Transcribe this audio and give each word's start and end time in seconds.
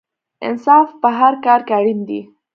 انصاف 0.47 0.87
په 1.01 1.09
هر 1.19 1.33
کار 1.45 1.59
کې 1.67 1.73
اړین 1.79 1.99
دی. 2.09 2.21